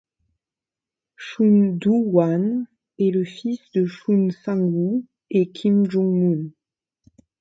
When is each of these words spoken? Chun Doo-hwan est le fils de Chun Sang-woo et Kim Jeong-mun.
Chun 1.15 1.77
Doo-hwan 1.79 2.65
est 2.97 3.11
le 3.11 3.23
fils 3.23 3.59
de 3.75 3.85
Chun 3.85 4.29
Sang-woo 4.31 5.05
et 5.29 5.51
Kim 5.51 5.87
Jeong-mun. 5.91 6.49